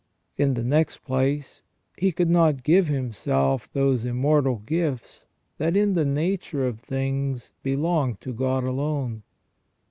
[0.35, 1.61] In the next place,
[1.95, 5.27] he could not give himself those immortal gifts
[5.59, 9.21] that, in the nature of things, belong to God alone.